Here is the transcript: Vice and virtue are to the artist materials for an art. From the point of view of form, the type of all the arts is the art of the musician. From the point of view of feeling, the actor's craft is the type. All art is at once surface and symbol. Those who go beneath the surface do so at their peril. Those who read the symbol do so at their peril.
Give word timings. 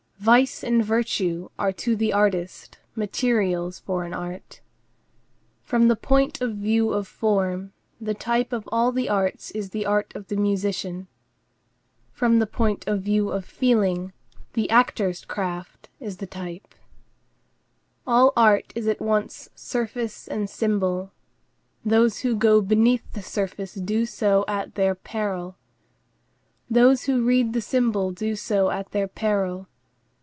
Vice 0.21 0.63
and 0.63 0.85
virtue 0.85 1.49
are 1.57 1.71
to 1.71 1.95
the 1.95 2.13
artist 2.13 2.77
materials 2.95 3.79
for 3.79 4.03
an 4.03 4.13
art. 4.13 4.61
From 5.63 5.87
the 5.87 5.95
point 5.95 6.41
of 6.41 6.57
view 6.57 6.93
of 6.93 7.07
form, 7.07 7.73
the 7.99 8.13
type 8.13 8.53
of 8.53 8.69
all 8.71 8.91
the 8.91 9.09
arts 9.09 9.49
is 9.49 9.71
the 9.71 9.83
art 9.83 10.13
of 10.15 10.27
the 10.27 10.35
musician. 10.35 11.07
From 12.13 12.37
the 12.37 12.45
point 12.45 12.87
of 12.87 13.01
view 13.01 13.31
of 13.31 13.45
feeling, 13.45 14.13
the 14.53 14.69
actor's 14.69 15.25
craft 15.25 15.89
is 15.99 16.17
the 16.17 16.27
type. 16.27 16.75
All 18.05 18.31
art 18.37 18.71
is 18.75 18.87
at 18.87 19.01
once 19.01 19.49
surface 19.55 20.27
and 20.27 20.47
symbol. 20.47 21.13
Those 21.83 22.19
who 22.19 22.35
go 22.35 22.61
beneath 22.61 23.11
the 23.13 23.23
surface 23.23 23.73
do 23.73 24.05
so 24.05 24.45
at 24.47 24.75
their 24.75 24.93
peril. 24.93 25.55
Those 26.69 27.05
who 27.05 27.25
read 27.25 27.53
the 27.53 27.59
symbol 27.61 28.11
do 28.11 28.35
so 28.35 28.69
at 28.69 28.91
their 28.91 29.07
peril. 29.07 29.65